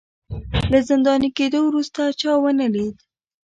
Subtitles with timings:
[0.71, 2.97] له زنداني کېدو وروسته چا ونه لید